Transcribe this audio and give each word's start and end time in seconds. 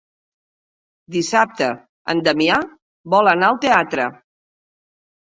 Dissabte 1.15 1.67
en 2.13 2.23
Damià 2.29 2.55
vol 3.15 3.31
anar 3.33 3.51
al 3.51 3.61
teatre. 3.67 4.09